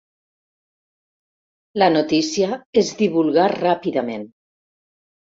La 1.83 1.89
notícia 1.95 2.57
es 2.83 2.89
divulgà 3.03 3.45
ràpidament. 3.53 4.25